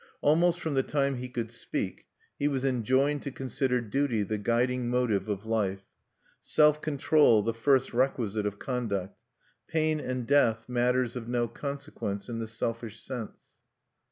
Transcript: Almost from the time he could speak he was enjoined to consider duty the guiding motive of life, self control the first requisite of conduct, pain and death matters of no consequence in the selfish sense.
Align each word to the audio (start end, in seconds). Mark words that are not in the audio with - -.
Almost 0.21 0.59
from 0.59 0.73
the 0.73 0.81
time 0.81 1.17
he 1.17 1.29
could 1.29 1.51
speak 1.51 2.07
he 2.39 2.47
was 2.47 2.65
enjoined 2.65 3.21
to 3.21 3.29
consider 3.31 3.81
duty 3.81 4.23
the 4.23 4.39
guiding 4.39 4.89
motive 4.89 5.29
of 5.29 5.45
life, 5.45 5.83
self 6.41 6.81
control 6.81 7.43
the 7.43 7.53
first 7.53 7.93
requisite 7.93 8.47
of 8.47 8.57
conduct, 8.57 9.19
pain 9.67 9.99
and 9.99 10.25
death 10.25 10.67
matters 10.67 11.15
of 11.15 11.27
no 11.29 11.47
consequence 11.47 12.29
in 12.29 12.39
the 12.39 12.47
selfish 12.47 12.99
sense. 12.99 13.59